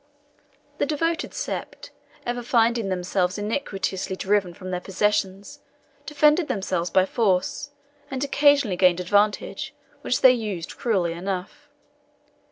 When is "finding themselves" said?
2.41-3.37